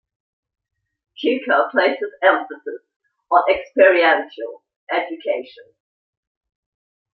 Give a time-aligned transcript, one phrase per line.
[1.19, 2.81] Keuka places emphasis
[3.29, 5.75] on experiential education.